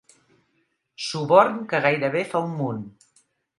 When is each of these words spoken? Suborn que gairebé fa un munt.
Suborn 1.09 1.61
que 1.75 1.83
gairebé 1.85 2.25
fa 2.35 2.43
un 2.49 2.59
munt. 2.65 2.83